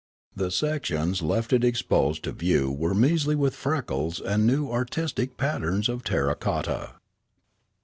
The 0.35 0.49
sections 0.49 1.21
it 1.21 1.25
left 1.25 1.53
exposed 1.53 2.23
to 2.23 2.31
view 2.31 2.71
were 2.71 2.95
measly 2.95 3.35
with 3.35 3.53
freckles 3.55 4.19
and 4.19 4.47
new 4.47 4.71
artistic 4.71 5.37
patterns 5.37 5.87
in 5.89 5.99
terra 5.99 6.33
cotta. 6.33 6.93